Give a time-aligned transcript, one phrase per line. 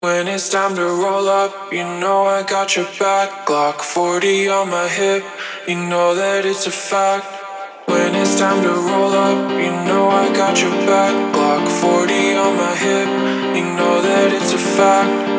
[0.00, 3.48] When it's time to roll up, you know I got your back.
[3.48, 5.24] Glock 40 on my hip,
[5.66, 7.26] you know that it's a fact.
[7.88, 11.34] When it's time to roll up, you know I got your back.
[11.34, 13.08] Glock 40 on my hip,
[13.56, 15.37] you know that it's a fact.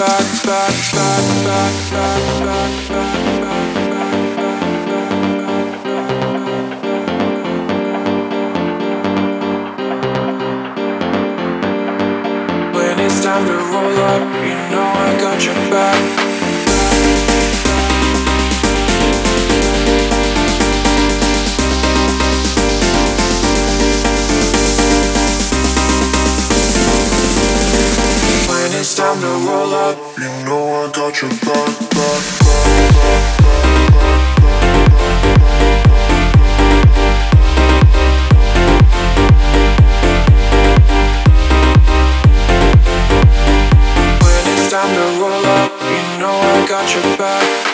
[0.00, 0.08] When
[12.98, 16.09] it's time to roll up, you know I got your back.
[29.10, 31.66] Time to roll up, You know I got your back,
[44.22, 47.69] when it's time to roll up, you know I got your back.